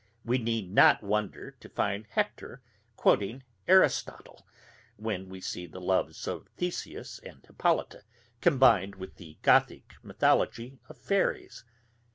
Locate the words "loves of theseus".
5.79-7.19